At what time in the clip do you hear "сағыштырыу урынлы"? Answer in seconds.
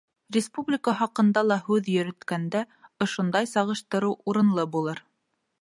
3.55-4.71